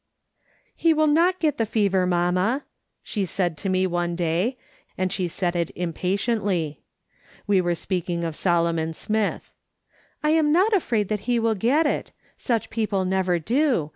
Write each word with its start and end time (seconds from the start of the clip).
"He 0.75 0.95
will 0.95 1.05
not 1.05 1.39
get 1.39 1.57
the 1.59 1.65
fever, 1.67 2.07
mamma," 2.07 2.63
she 3.03 3.23
said 3.23 3.55
to 3.59 3.69
me 3.69 3.85
one 3.85 4.15
day, 4.15 4.57
and 4.97 5.11
she 5.11 5.27
said 5.27 5.55
it 5.55 5.69
impatiently. 5.75 6.81
"VVe 7.47 7.61
were 7.61 7.75
speaking 7.75 8.23
of 8.23 8.35
Solomon 8.35 8.93
Smith;" 8.95 9.53
I 10.23 10.31
am 10.31 10.51
not 10.51 10.73
afraid 10.73 11.07
that 11.09 11.29
he 11.29 11.37
will 11.37 11.53
get 11.53 11.85
it. 11.85 12.13
Such 12.35 12.71
people 12.71 13.05
never 13.05 13.37
do. 13.37 13.89